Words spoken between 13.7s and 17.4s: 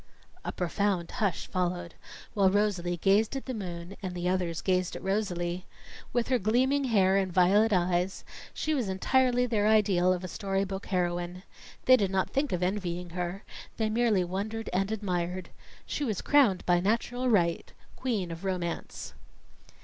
they merely wondered and admired. She was crowned by natural